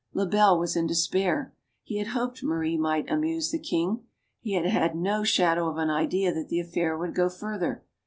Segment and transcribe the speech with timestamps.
[0.13, 1.53] Lebel was in despair.
[1.83, 4.03] He had hoped Marie might amuse the king.
[4.39, 7.83] He had had no shadow of an idea that the affair would go further.